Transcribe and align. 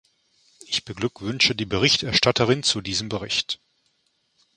Ich 0.65 0.83
beglückwünsche 0.83 1.53
die 1.53 1.67
Berichterstatterin 1.67 2.63
zu 2.63 2.81
diesem 2.81 3.07
Bericht. 3.07 3.59